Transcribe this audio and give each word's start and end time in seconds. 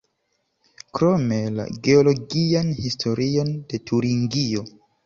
Krome 0.99 1.37
la 1.59 1.67
geologian 1.89 2.75
historion 2.81 3.57
de 3.71 3.87
Turingio. 3.93 4.71